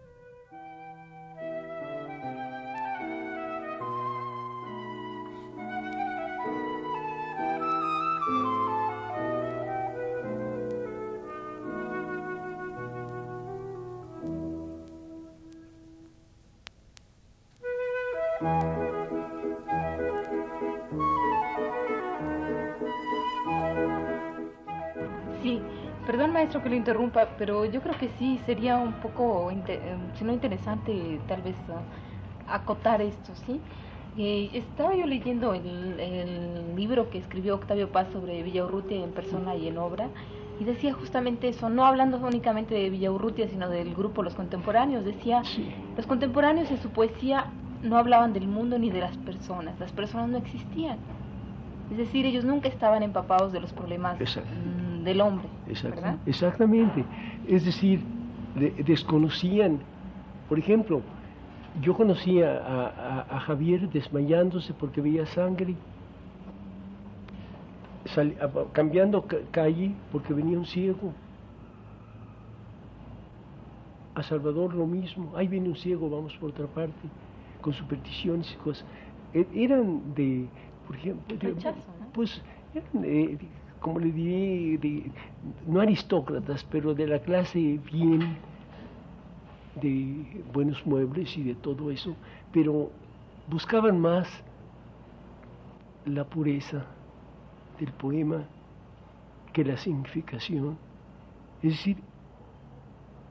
Que 26.61 26.69
lo 26.69 26.75
interrumpa, 26.75 27.27
pero 27.37 27.65
yo 27.65 27.81
creo 27.81 27.97
que 27.97 28.09
sí 28.19 28.39
sería 28.45 28.77
un 28.77 28.93
poco, 28.93 29.51
si 30.17 30.23
no 30.23 30.33
interesante, 30.33 31.19
tal 31.27 31.41
vez 31.41 31.55
ah, 31.69 32.55
acotar 32.55 33.01
esto, 33.01 33.33
¿sí? 33.45 33.59
Eh, 34.17 34.49
estaba 34.53 34.95
yo 34.95 35.07
leyendo 35.07 35.53
el, 35.53 35.99
el, 35.99 36.75
libro 36.75 37.09
que 37.09 37.17
escribió 37.17 37.55
Octavio 37.55 37.91
Paz 37.91 38.07
sobre 38.13 38.43
Villaurrutia 38.43 39.03
en 39.03 39.11
persona 39.11 39.55
y 39.55 39.67
en 39.67 39.77
obra, 39.77 40.07
y 40.59 40.65
decía 40.65 40.93
justamente 40.93 41.47
eso, 41.47 41.69
no 41.69 41.85
hablando 41.85 42.17
únicamente 42.17 42.75
de 42.75 42.89
Villaurrutia, 42.89 43.47
sino 43.47 43.69
del 43.69 43.95
grupo 43.95 44.21
Los 44.21 44.35
Contemporáneos, 44.35 45.03
decía, 45.03 45.41
los 45.97 46.05
contemporáneos 46.05 46.69
en 46.69 46.79
su 46.81 46.89
poesía 46.89 47.47
no 47.81 47.97
hablaban 47.97 48.33
del 48.33 48.47
mundo 48.47 48.77
ni 48.77 48.91
de 48.91 48.99
las 48.99 49.17
personas, 49.17 49.79
las 49.79 49.91
personas 49.91 50.29
no 50.29 50.37
existían. 50.37 50.97
Es 51.91 51.97
decir, 51.97 52.25
ellos 52.25 52.45
nunca 52.45 52.69
estaban 52.69 53.03
empapados 53.03 53.51
de 53.51 53.59
los 53.59 53.73
problemas 53.73 54.17
del 55.03 55.21
hombre. 55.21 55.47
Exactamente. 56.25 57.03
Es 57.47 57.65
decir, 57.65 58.01
desconocían, 58.85 59.79
por 60.49 60.59
ejemplo, 60.59 61.01
yo 61.81 61.95
conocía 61.95 63.25
a, 63.29 63.39
Javier 63.39 63.89
desmayándose 63.89 64.73
porque 64.73 65.01
veía 65.01 65.25
sangre, 65.25 65.75
cambiando 68.73 69.25
calle 69.51 69.93
porque 70.11 70.33
venía 70.33 70.57
un 70.57 70.65
ciego. 70.65 71.13
A 74.13 74.21
Salvador 74.21 74.75
lo 74.75 74.85
mismo, 74.85 75.31
ahí 75.35 75.47
viene 75.47 75.69
un 75.69 75.75
ciego, 75.75 76.07
vamos 76.07 76.37
por 76.37 76.51
otra 76.51 76.67
parte, 76.67 76.93
con 77.61 77.73
supersticiones 77.73 78.53
y 78.53 78.55
cosas. 78.57 78.85
E, 79.33 79.47
eran 79.55 80.13
de, 80.13 80.45
por 80.85 80.95
ejemplo, 80.95 81.35
pues 82.13 82.39
eran, 82.75 83.39
como 83.83 83.99
le 83.99 84.11
diré, 84.13 85.11
no 85.67 85.81
aristócratas, 85.81 86.63
pero 86.71 86.95
de 86.95 87.05
la 87.05 87.19
clase 87.19 87.79
bien, 87.91 88.37
de 89.81 90.41
buenos 90.53 90.85
muebles 90.85 91.37
y 91.37 91.43
de 91.43 91.55
todo 91.55 91.91
eso, 91.91 92.15
pero 92.53 92.89
buscaban 93.49 93.99
más 93.99 94.27
la 96.05 96.23
pureza 96.23 96.85
del 97.77 97.91
poema 97.91 98.45
que 99.51 99.65
la 99.65 99.75
significación. 99.75 100.77
Es 101.61 101.71
decir, 101.71 101.97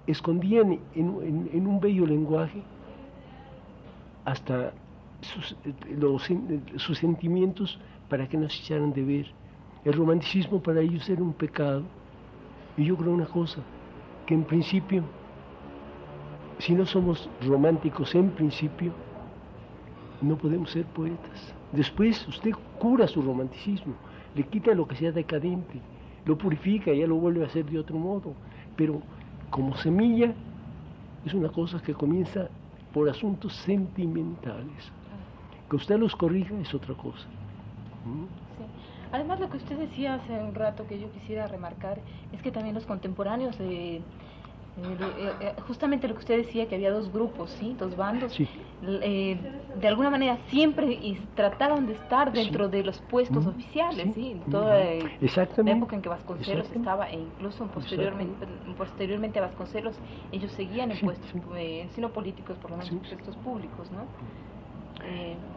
escondían 0.07 0.81
en, 0.95 1.67
un 1.67 1.81
bello 1.81 2.05
lenguaje 2.05 2.63
hasta 4.27 4.75
sus, 5.23 5.57
sus 6.77 6.99
sentimientos 6.99 7.81
para 8.11 8.29
que 8.29 8.37
no 8.37 8.51
se 8.51 8.61
echaran 8.61 8.93
de 8.93 9.03
ver. 9.03 9.42
El 9.85 9.95
romanticismo 9.95 10.63
para 10.63 10.81
ellos 10.81 11.09
era 11.09 11.23
un 11.23 11.33
pecado. 11.33 11.83
Y 12.77 12.85
yo 12.85 12.97
creo 12.97 13.13
una 13.13 13.27
cosa, 13.27 13.61
que 14.27 14.35
en 14.35 14.45
principio, 14.45 15.03
si 16.59 16.73
no 16.73 16.87
somos 16.87 17.29
románticos 17.45 18.15
en 18.15 18.31
principio, 18.31 18.93
no 20.23 20.37
podemos 20.37 20.71
ser 20.71 20.87
poetas. 20.87 21.55
Después 21.73 22.27
usted 22.29 22.53
cura 22.79 23.09
su 23.09 23.21
romanticismo, 23.23 23.95
le 24.35 24.45
quita 24.45 24.75
lo 24.75 24.87
que 24.87 24.97
sea 24.97 25.13
decadente, 25.13 25.81
lo 26.25 26.39
purifica 26.39 26.93
y 26.93 27.01
ya 27.01 27.07
lo 27.07 27.17
vuelve 27.17 27.43
a 27.43 27.47
hacer 27.47 27.65
de 27.67 27.79
otro 27.79 27.99
modo. 27.99 28.35
Pero 28.77 29.03
como 29.51 29.77
semilla 29.77 30.33
es 31.27 31.35
una 31.35 31.49
cosa 31.49 31.83
que 31.83 31.93
comienza 31.93 32.49
por 32.95 33.09
asuntos 33.09 33.55
sentimentales. 33.55 34.93
Que 35.69 35.77
usted 35.77 35.99
los 35.99 36.15
corrija 36.15 36.55
es 36.61 36.73
otra 36.73 36.95
cosa. 36.95 37.27
Además, 39.13 39.41
lo 39.41 39.51
que 39.51 39.59
usted 39.59 39.77
decía 39.79 40.15
hace 40.15 40.33
un 40.33 40.55
rato 40.55 40.87
que 40.87 40.99
yo 40.99 41.11
quisiera 41.13 41.47
remarcar 41.47 42.01
es 42.33 42.43
que 42.43 42.51
también 42.51 42.75
los 42.75 42.87
contemporáneos 42.87 43.59
de 43.59 44.03
eh, 44.79 45.33
eh, 45.43 45.55
justamente 45.67 46.09
lo 46.09 46.15
que 46.15 46.21
usted 46.21 46.39
decía, 46.39 46.67
que 46.67 46.77
había 46.77 46.91
dos 46.91 47.13
grupos, 47.13 47.51
¿sí? 47.61 47.77
dos 47.79 47.95
bandos, 47.95 48.35
eh, 48.41 49.37
de 49.79 49.89
alguna 49.89 50.09
manera 50.09 50.39
siempre 50.47 50.99
trataron 51.35 51.87
de 51.87 51.93
estar 51.93 52.33
dentro 52.33 52.71
de 52.71 52.83
los 52.83 52.99
puestos 53.03 53.47
oficiales, 53.47 54.15
¿sí? 54.15 54.41
toda 54.51 54.77
la 54.79 55.73
época 55.73 55.97
en 55.97 56.01
que 56.01 56.09
Vasconcelos 56.09 56.71
estaba, 56.73 57.11
e 57.11 57.19
incluso 57.19 57.67
posteriormente, 57.67 58.47
posteriormente 58.79 59.39
a 59.41 59.43
Vasconcelos, 59.43 59.95
ellos 60.33 60.51
seguían 60.53 60.91
en 60.91 61.01
puestos, 61.01 61.31
sino 61.95 62.09
políticos, 62.09 62.57
por 62.57 62.71
lo 62.71 62.79
menos 62.79 62.93
en 62.93 63.01
puestos 63.01 63.37
públicos. 63.37 63.91
¿no? 63.93 64.07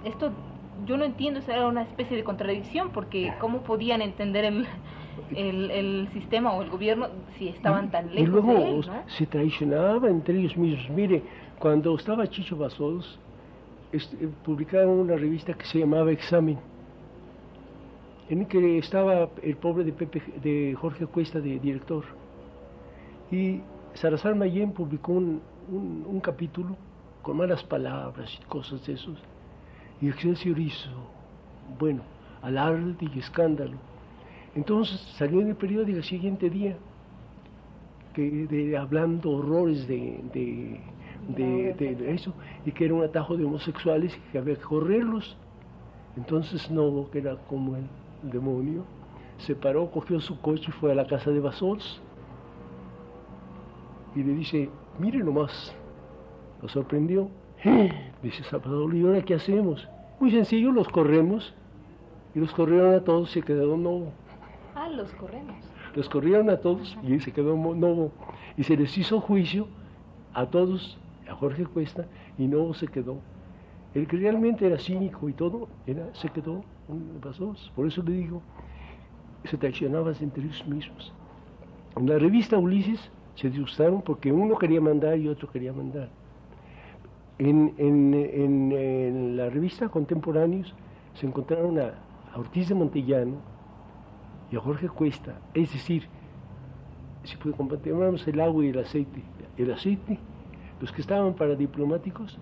esto 0.03 0.31
yo 0.85 0.97
no 0.97 1.05
entiendo, 1.05 1.39
era 1.47 1.67
una 1.67 1.83
especie 1.83 2.17
de 2.17 2.23
contradicción, 2.23 2.91
porque 2.91 3.33
¿cómo 3.39 3.61
podían 3.61 4.01
entender 4.01 4.45
el, 4.45 4.67
el, 5.35 6.09
sistema 6.13 6.53
o 6.53 6.61
el 6.61 6.69
gobierno 6.69 7.07
si 7.37 7.47
estaban 7.47 7.91
tan 7.91 8.13
lejos. 8.13 8.21
Y 8.21 8.25
luego 8.25 8.53
de 8.53 8.79
él, 8.79 8.85
se 9.07 9.25
traicionaba 9.25 10.09
entre 10.09 10.39
ellos 10.39 10.57
mismos. 10.57 10.89
Mire, 10.89 11.23
cuando 11.59 11.95
estaba 11.95 12.27
Chicho 12.27 12.57
Basols, 12.57 13.19
este, 13.91 14.27
publicaron 14.43 14.89
una 14.89 15.15
revista 15.15 15.53
que 15.53 15.65
se 15.65 15.79
llamaba 15.79 16.11
Examen, 16.11 16.57
en 18.29 18.45
que 18.45 18.77
estaba 18.77 19.29
el 19.41 19.55
pobre 19.55 19.83
de, 19.83 19.93
Pepe, 19.93 20.21
de 20.41 20.75
Jorge 20.75 21.05
Cuesta 21.05 21.39
de 21.39 21.59
director. 21.59 22.03
Y 23.31 23.61
Salazar 23.93 24.35
Mayén 24.35 24.71
publicó 24.71 25.13
un, 25.13 25.41
un, 25.69 26.19
capítulo 26.19 26.75
con 27.21 27.37
malas 27.37 27.63
palabras 27.63 28.37
y 28.39 28.45
cosas 28.45 28.85
de 28.85 28.93
esos. 28.93 29.17
Y 30.01 30.09
Excelsior 30.09 30.59
hizo, 30.59 30.89
bueno, 31.79 32.01
alarde 32.41 33.09
y 33.13 33.19
escándalo. 33.19 33.77
Entonces 34.55 34.99
salió 35.17 35.41
en 35.41 35.49
el 35.49 35.55
periódico 35.55 35.97
el 35.97 36.03
siguiente 36.03 36.49
día, 36.49 36.77
que 38.13 38.47
de, 38.47 38.77
hablando 38.77 39.31
horrores 39.31 39.87
de, 39.87 40.21
de, 41.27 42.13
eso, 42.13 42.33
y 42.65 42.71
que 42.71 42.85
era 42.85 42.93
un 42.93 43.03
atajo 43.03 43.35
de 43.35 43.43
homosexuales 43.43 44.15
y 44.15 44.31
que 44.31 44.37
había 44.37 44.55
que 44.55 44.61
correrlos. 44.61 45.37
Entonces 46.15 46.71
no, 46.71 47.09
que 47.11 47.19
era 47.19 47.35
como 47.49 47.75
el 47.75 47.87
demonio, 48.23 48.85
se 49.37 49.55
paró, 49.55 49.91
cogió 49.91 50.19
su 50.21 50.39
coche 50.39 50.65
y 50.69 50.71
fue 50.71 50.91
a 50.91 50.95
la 50.95 51.05
casa 51.05 51.31
de 51.31 51.39
Basols. 51.39 52.01
Y 54.15 54.23
le 54.23 54.33
dice, 54.33 54.69
mire 54.97 55.19
nomás, 55.19 55.75
lo 56.61 56.69
sorprendió. 56.69 57.29
Dice 58.21 58.43
Salvador, 58.43 58.93
¿y 58.95 59.05
ahora 59.05 59.21
qué 59.21 59.35
hacemos? 59.35 59.87
Muy 60.19 60.31
sencillo, 60.31 60.71
los 60.71 60.87
corremos. 60.87 61.53
Y 62.33 62.39
los 62.39 62.51
corrieron 62.53 62.93
a 62.93 63.01
todos 63.01 63.29
y 63.31 63.33
se 63.35 63.41
quedaron 63.41 63.83
no 63.83 64.11
Ah, 64.75 64.89
los 64.89 65.11
corremos. 65.13 65.55
Los 65.95 66.09
corrieron 66.09 66.49
a 66.49 66.57
todos 66.57 66.97
y 67.03 67.19
se 67.21 67.31
quedó 67.31 67.55
Novo. 67.55 68.11
Y 68.57 68.63
se 68.63 68.75
les 68.75 68.97
hizo 68.97 69.21
juicio 69.21 69.67
a 70.33 70.47
todos, 70.47 70.97
a 71.29 71.33
Jorge 71.35 71.65
Cuesta, 71.65 72.05
y 72.37 72.47
Novo 72.47 72.73
se 72.73 72.87
quedó. 72.87 73.17
El 73.93 74.07
que 74.07 74.17
realmente 74.17 74.67
era 74.67 74.77
cínico 74.77 75.29
y 75.29 75.33
todo, 75.33 75.69
era, 75.87 76.13
se 76.13 76.27
quedó 76.29 76.63
dos. 77.39 77.71
Por 77.75 77.87
eso 77.87 78.03
le 78.03 78.11
digo, 78.11 78.41
se 79.45 79.57
traicionaban 79.57 80.15
entre 80.19 80.43
ellos 80.43 80.65
mismos. 80.67 81.13
En 81.95 82.09
la 82.09 82.19
revista 82.19 82.57
Ulises 82.57 83.09
se 83.35 83.49
disgustaron 83.49 84.01
porque 84.01 84.31
uno 84.31 84.57
quería 84.57 84.81
mandar 84.81 85.17
y 85.17 85.29
otro 85.29 85.49
quería 85.49 85.71
mandar. 85.71 86.09
En, 87.37 87.75
en, 87.77 89.35
la 89.37 89.49
revista 89.49 89.89
Contemporáneos 89.89 90.73
se 91.13 91.25
encontraron 91.25 91.79
a 91.79 91.93
Ortiz 92.35 92.69
de 92.69 92.75
Montellano, 92.75 93.35
y 94.51 94.55
a 94.55 94.59
Jorge 94.59 94.89
Cuesta. 94.89 95.39
Es 95.53 95.73
decir, 95.73 96.07
si 97.23 97.35
compartimos 97.37 98.27
el 98.27 98.39
agua 98.39 98.65
y 98.65 98.69
el 98.69 98.79
aceite, 98.79 99.21
el 99.57 99.71
aceite, 99.71 100.19
los 100.79 100.91
que 100.91 101.01
estaban 101.01 101.33
para 101.33 101.55
diplomáticos 101.55 102.37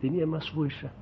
tenían 0.00 0.28
más 0.28 0.50
fuerza 0.50 0.92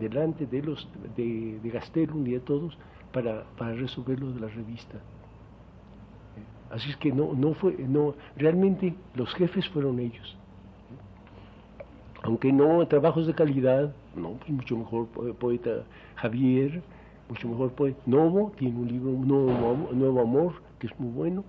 delante 0.00 0.46
de 0.46 0.62
los 0.62 0.88
de, 1.16 1.60
de 1.62 1.70
Gastelum 1.70 2.26
y 2.26 2.32
de 2.32 2.40
todos 2.40 2.76
para, 3.12 3.44
para 3.56 3.74
resolver 3.74 4.18
de 4.18 4.40
la 4.40 4.48
revista. 4.48 4.98
Así 6.70 6.90
es 6.90 6.96
que 6.96 7.12
no, 7.12 7.34
no 7.34 7.54
fue, 7.54 7.76
no, 7.78 8.14
realmente 8.36 8.94
los 9.14 9.32
jefes 9.34 9.68
fueron 9.68 10.00
ellos. 10.00 10.36
Aunque 12.24 12.50
no 12.50 12.86
trabajos 12.88 13.26
de 13.26 13.34
calidad, 13.34 13.92
no, 14.16 14.38
mucho 14.48 14.78
mejor 14.78 15.06
poeta 15.38 15.84
Javier, 16.16 16.82
mucho 17.28 17.48
mejor 17.48 17.72
poeta. 17.72 18.00
Novo 18.06 18.50
tiene 18.56 18.78
un 18.78 18.88
libro, 18.88 19.10
Nuevo, 19.10 19.90
Nuevo 19.92 20.22
Amor, 20.22 20.54
que 20.78 20.86
es 20.86 20.98
muy 20.98 21.10
bueno, 21.10 21.44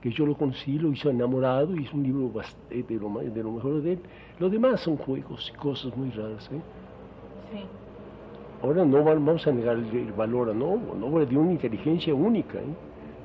que 0.00 0.12
yo 0.12 0.26
lo 0.26 0.36
conocí, 0.36 0.78
lo 0.78 0.92
hizo 0.92 1.10
enamorado 1.10 1.74
y 1.74 1.86
es 1.86 1.92
un 1.92 2.04
libro 2.04 2.30
eh, 2.70 2.84
de 2.88 2.94
lo, 2.94 3.10
de 3.18 3.42
lo 3.42 3.50
mejor 3.50 3.82
de 3.82 3.94
él. 3.94 3.98
Lo 4.38 4.48
demás 4.48 4.80
son 4.80 4.96
juegos 4.96 5.50
y 5.52 5.58
cosas 5.58 5.96
muy 5.96 6.10
raras. 6.10 6.48
¿eh? 6.52 6.60
Sí. 7.52 7.64
Ahora 8.62 8.84
no 8.84 9.02
vamos 9.02 9.44
a 9.44 9.50
negar 9.50 9.76
el, 9.76 10.12
valor 10.12 10.50
a 10.50 10.54
Novo, 10.54 10.94
Novo 10.94 11.26
de 11.26 11.36
una 11.36 11.50
inteligencia 11.50 12.14
única, 12.14 12.58
¿eh? 12.58 12.74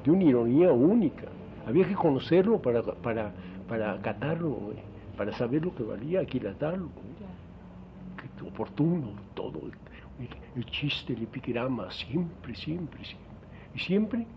de 0.03 0.09
una 0.09 0.23
ironía 0.23 0.71
única. 0.71 1.27
Había 1.67 1.87
que 1.87 1.93
conocerlo 1.93 2.59
para, 2.59 2.81
para, 2.81 3.33
para 3.67 3.93
acatarlo, 3.93 4.71
¿eh? 4.75 4.94
Para 5.15 5.33
saber 5.33 5.63
lo 5.63 5.73
que 5.73 5.83
valía, 5.83 6.21
aquilatarlo. 6.21 6.89
Que 8.17 8.47
oportuno, 8.47 9.13
todo 9.33 9.61
el, 10.55 10.65
chiste, 10.65 11.13
el 11.13 11.23
epigrama, 11.23 11.91
siempre, 11.91 12.55
siempre, 12.55 13.03
siempre. 13.03 13.25
Y 13.75 13.79
siempre 13.79 14.27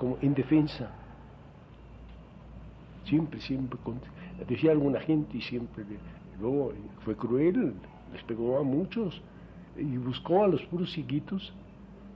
como 0.00 0.16
en 0.22 0.34
defensa. 0.34 0.90
Siempre, 3.04 3.40
siempre. 3.40 3.78
Decía 4.48 4.72
alguna 4.72 5.00
gente 5.00 5.36
y 5.36 5.42
siempre. 5.42 5.84
Luego 6.40 6.72
fue 7.04 7.14
cruel, 7.16 7.74
les 8.12 8.22
pegó 8.22 8.58
a 8.58 8.62
muchos 8.62 9.20
y 9.76 9.98
buscó 9.98 10.44
a 10.44 10.48
los 10.48 10.62
puros 10.62 10.90
chiquitos 10.90 11.52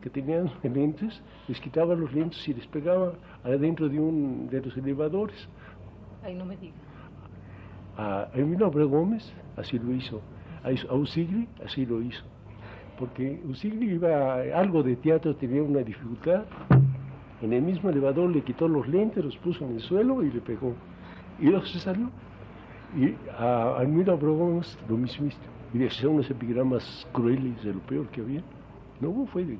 que 0.01 0.09
tenían 0.09 0.51
lentes, 0.63 1.21
les 1.47 1.61
quitaba 1.61 1.95
los 1.95 2.13
lentes 2.13 2.47
y 2.49 2.55
les 2.55 2.67
pegaba 2.67 3.15
adentro 3.43 3.89
de 3.89 4.01
un 4.01 4.49
de 4.49 4.63
los 4.63 4.77
elevadores. 4.77 5.47
Ay, 6.25 6.35
no 6.35 6.45
me 6.45 6.57
diga. 6.57 6.75
A 7.97 8.29
Emilio 8.35 8.67
Abreu 8.67 8.89
Gómez 8.89 9.33
así 9.57 9.79
lo 9.79 9.93
hizo 9.93 10.21
a 10.65 10.95
Usigli 10.95 11.47
así 11.65 11.85
lo 11.85 12.01
hizo, 12.01 12.25
porque 12.99 13.41
Usigli 13.49 13.93
iba 13.93 14.37
algo 14.55 14.83
de 14.83 14.97
teatro, 14.97 15.37
tenía 15.37 15.63
una 15.63 15.81
dificultad, 15.81 16.45
en 17.43 17.53
el 17.53 17.63
mismo 17.63 17.91
elevador 17.91 18.31
le 18.31 18.43
quitó 18.43 18.67
los 18.67 18.89
lentes, 18.89 19.23
los 19.25 19.37
puso 19.37 19.65
en 19.67 19.75
el 19.75 19.81
suelo 19.81 20.23
y 20.23 20.31
le 20.31 20.41
pegó, 20.41 20.75
y 21.39 21.47
luego 21.47 21.67
se 21.67 21.79
salió. 21.79 22.09
Y 22.97 23.15
a 23.37 23.77
Almira 23.77 24.15
Brogons 24.15 24.79
lo 24.89 24.97
mismo, 24.97 25.29
y 25.75 25.79
decía 25.79 26.09
unos 26.09 26.31
epigramas 26.31 27.07
crueles 27.13 27.63
de 27.63 27.75
lo 27.75 27.81
peor 27.81 28.07
que 28.09 28.23
había. 28.23 28.43
No, 29.01 29.27
fue 29.27 29.45
de 29.45 29.59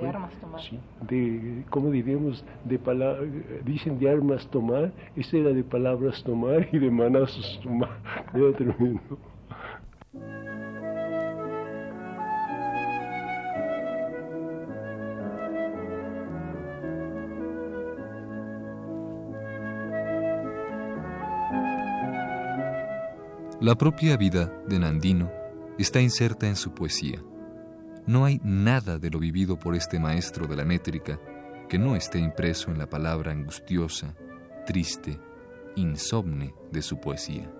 de 0.00 0.08
armas 0.08 0.32
tomar. 0.40 0.60
Sí, 0.62 0.78
de, 1.08 1.64
¿cómo 1.70 1.90
diríamos? 1.90 2.44
De 2.64 2.78
pala 2.78 3.16
dicen 3.64 3.98
de 3.98 4.10
armas 4.10 4.46
tomar, 4.48 4.92
esta 5.16 5.36
era 5.36 5.50
de 5.50 5.62
palabras 5.62 6.22
tomar 6.24 6.68
y 6.72 6.78
de 6.78 6.90
manazos 6.90 7.60
tomar. 7.62 7.90
Era 8.34 8.52
tremendo. 8.56 9.18
La 23.60 23.74
propia 23.74 24.16
vida 24.16 24.50
de 24.66 24.78
Nandino 24.78 25.30
está 25.78 26.00
inserta 26.00 26.48
en 26.48 26.56
su 26.56 26.72
poesía. 26.72 27.22
No 28.06 28.24
hay 28.24 28.40
nada 28.42 28.98
de 28.98 29.10
lo 29.10 29.18
vivido 29.18 29.58
por 29.58 29.74
este 29.74 29.98
maestro 29.98 30.46
de 30.46 30.56
la 30.56 30.64
métrica 30.64 31.20
que 31.68 31.78
no 31.78 31.94
esté 31.94 32.18
impreso 32.18 32.70
en 32.70 32.78
la 32.78 32.88
palabra 32.88 33.30
angustiosa, 33.30 34.16
triste, 34.66 35.18
insomne 35.76 36.52
de 36.72 36.82
su 36.82 36.98
poesía. 36.98 37.50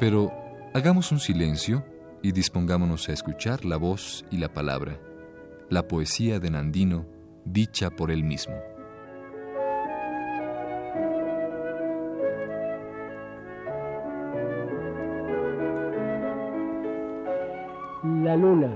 Pero 0.00 0.32
hagamos 0.74 1.12
un 1.12 1.20
silencio 1.20 1.84
y 2.22 2.32
dispongámonos 2.32 3.08
a 3.08 3.12
escuchar 3.12 3.64
la 3.64 3.76
voz 3.76 4.24
y 4.30 4.38
la 4.38 4.52
palabra, 4.52 4.98
la 5.74 5.88
poesía 5.88 6.38
de 6.38 6.50
Nandino 6.52 7.04
dicha 7.44 7.90
por 7.90 8.12
él 8.12 8.22
mismo. 8.22 8.54
La 18.22 18.36
luna. 18.36 18.70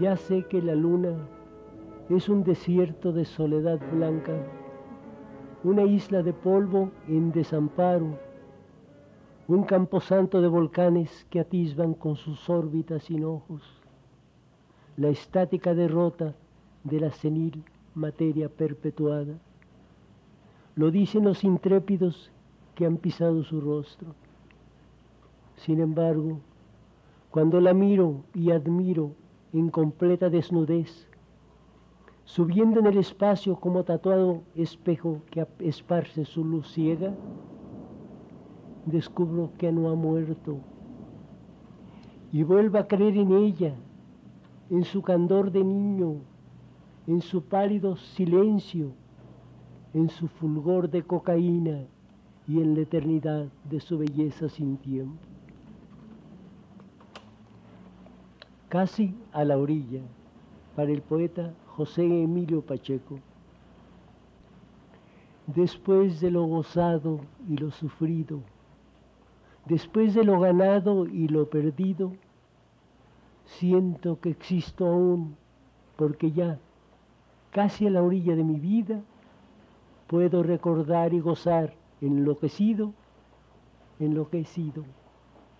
Ya 0.00 0.16
sé 0.16 0.46
que 0.48 0.62
la 0.62 0.74
luna 0.74 1.12
es 2.08 2.30
un 2.30 2.42
desierto 2.42 3.12
de 3.12 3.26
soledad 3.26 3.78
blanca, 3.92 4.32
una 5.62 5.82
isla 5.82 6.22
de 6.22 6.32
polvo 6.32 6.90
en 7.06 7.32
desamparo 7.32 8.18
un 9.48 9.62
camposanto 9.62 10.42
de 10.42 10.48
volcanes 10.48 11.26
que 11.30 11.40
atisban 11.40 11.94
con 11.94 12.16
sus 12.16 12.50
órbitas 12.50 13.04
sin 13.04 13.24
ojos, 13.24 13.62
la 14.98 15.10
estática 15.10 15.74
derrota 15.74 16.34
de 16.82 16.98
la 16.98 17.12
senil 17.12 17.62
materia 17.94 18.48
perpetuada. 18.48 19.34
Lo 20.74 20.90
dicen 20.90 21.24
los 21.24 21.44
intrépidos 21.44 22.32
que 22.74 22.84
han 22.84 22.96
pisado 22.96 23.44
su 23.44 23.60
rostro. 23.60 24.08
Sin 25.56 25.80
embargo, 25.80 26.40
cuando 27.30 27.60
la 27.60 27.74
miro 27.74 28.24
y 28.34 28.50
admiro 28.50 29.12
en 29.52 29.70
completa 29.70 30.30
desnudez, 30.30 31.06
subiendo 32.24 32.80
en 32.80 32.86
el 32.86 32.98
espacio 32.98 33.54
como 33.54 33.84
tatuado 33.84 34.42
espejo 34.56 35.22
que 35.30 35.46
esparce 35.60 36.24
su 36.24 36.44
luz 36.44 36.72
ciega, 36.72 37.14
descubro 38.84 39.52
que 39.58 39.70
no 39.70 39.90
ha 39.90 39.94
muerto 39.94 40.58
y 42.32 42.42
vuelvo 42.42 42.78
a 42.78 42.88
creer 42.88 43.16
en 43.16 43.32
ella, 43.32 43.74
en 44.70 44.84
su 44.84 45.02
candor 45.02 45.50
de 45.50 45.64
niño, 45.64 46.16
en 47.06 47.22
su 47.22 47.42
pálido 47.42 47.96
silencio, 47.96 48.92
en 49.94 50.08
su 50.10 50.28
fulgor 50.28 50.90
de 50.90 51.02
cocaína 51.02 51.86
y 52.46 52.60
en 52.60 52.74
la 52.74 52.82
eternidad 52.82 53.46
de 53.64 53.80
su 53.80 53.98
belleza 53.98 54.48
sin 54.48 54.76
tiempo. 54.76 55.16
Casi 58.68 59.14
a 59.32 59.44
la 59.44 59.56
orilla, 59.56 60.02
para 60.76 60.92
el 60.92 61.00
poeta 61.00 61.54
José 61.66 62.04
Emilio 62.04 62.60
Pacheco. 62.60 63.18
Después 65.46 66.20
de 66.20 66.30
lo 66.30 66.44
gozado 66.44 67.20
y 67.48 67.56
lo 67.56 67.70
sufrido, 67.70 68.42
Después 69.68 70.14
de 70.14 70.24
lo 70.24 70.40
ganado 70.40 71.06
y 71.06 71.28
lo 71.28 71.50
perdido, 71.50 72.12
siento 73.48 74.20
que 74.20 74.30
existo 74.30 74.86
aún, 74.86 75.36
porque 75.96 76.32
ya, 76.32 76.58
casi 77.50 77.86
a 77.86 77.90
la 77.90 78.02
orilla 78.02 78.36
de 78.36 78.44
mi 78.44 78.60
vida, 78.60 79.00
puedo 80.06 80.42
recordar 80.42 81.14
y 81.14 81.20
gozar 81.20 81.74
en 82.00 82.24
lo 82.24 82.38
que 82.38 82.46
he 82.46 82.50
sido, 82.50 82.92
en 83.98 84.14
lo 84.14 84.28
que 84.28 84.40
he 84.40 84.44
sido, 84.44 84.84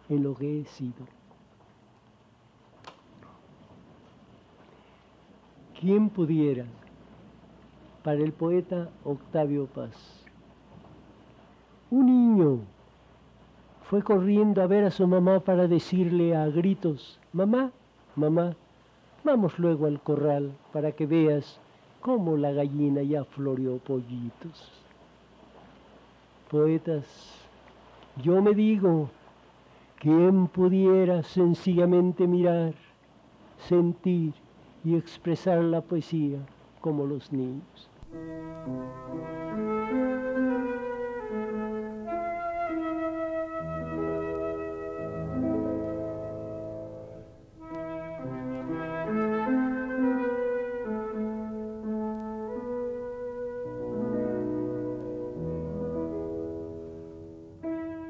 en 0.08 0.22
lo 0.22 0.34
que 0.34 0.60
he 0.60 0.64
sido. 0.66 1.06
¿Quién 5.80 6.08
pudiera, 6.10 6.64
para 8.02 8.18
el 8.18 8.32
poeta 8.32 8.90
Octavio 9.04 9.66
Paz, 9.66 9.94
un 11.90 12.06
niño 12.06 12.60
fue 13.88 14.02
corriendo 14.02 14.62
a 14.62 14.66
ver 14.66 14.84
a 14.84 14.90
su 14.90 15.06
mamá 15.06 15.40
para 15.40 15.66
decirle 15.66 16.36
a 16.36 16.46
gritos, 16.48 17.18
mamá, 17.32 17.72
mamá, 18.16 18.54
vamos 19.24 19.58
luego 19.58 19.86
al 19.86 19.98
corral 20.00 20.52
para 20.74 20.92
que 20.92 21.06
veas 21.06 21.58
cómo 22.02 22.36
la 22.36 22.52
gallina 22.52 23.02
ya 23.02 23.24
floreó 23.24 23.78
pollitos. 23.78 24.70
Poetas, 26.50 27.06
yo 28.22 28.42
me 28.42 28.52
digo, 28.52 29.08
¿quién 29.98 30.48
pudiera 30.48 31.22
sencillamente 31.22 32.26
mirar, 32.26 32.74
sentir 33.56 34.34
y 34.84 34.96
expresar 34.96 35.64
la 35.64 35.80
poesía 35.80 36.40
como 36.82 37.06
los 37.06 37.32
niños? 37.32 37.88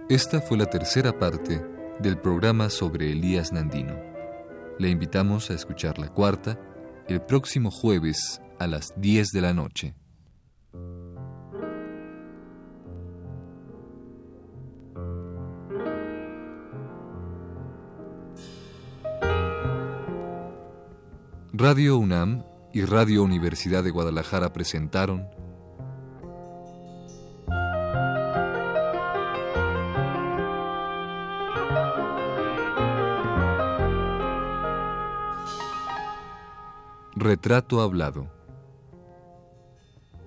Esta 0.09 0.41
fue 0.41 0.57
la 0.57 0.65
tercera 0.65 1.19
parte 1.19 1.63
del 1.99 2.17
programa 2.17 2.71
sobre 2.71 3.13
Elías 3.13 3.53
Nandino. 3.53 3.95
Le 4.79 4.89
invitamos 4.89 5.51
a 5.51 5.55
escuchar 5.55 5.99
la 5.99 6.09
cuarta 6.09 6.59
el 7.09 7.21
próximo 7.21 7.71
jueves 7.71 8.41
a 8.59 8.67
las 8.67 8.95
10 8.97 9.33
de 9.33 9.41
la 9.43 9.53
noche. 9.53 9.95
Radio 21.53 21.99
UNAM 21.99 22.45
y 22.73 22.87
Radio 22.87 23.25
Universidad 23.25 23.85
de 23.85 23.91
Guadalajara 23.91 24.55
presentaron 24.55 25.29
Retrato 37.29 37.83
hablado. 37.83 38.27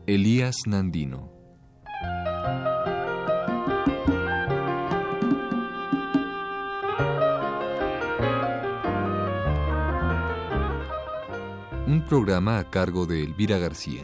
Elías 0.06 0.68
Nandino. 0.68 1.32
Un 11.88 12.06
programa 12.08 12.60
a 12.60 12.70
cargo 12.70 13.08
de 13.08 13.24
Elvira 13.24 13.58
García. 13.58 14.04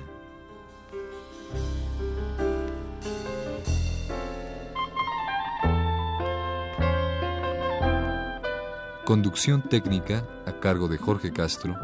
Conducción 9.06 9.62
técnica 9.62 10.28
a 10.48 10.54
cargo 10.54 10.88
de 10.88 10.98
Jorge 10.98 11.32
Castro 11.32 11.76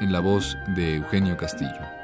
en 0.00 0.12
la 0.12 0.20
voz 0.20 0.58
de 0.68 0.96
Eugenio 0.96 1.36
Castillo. 1.36 1.99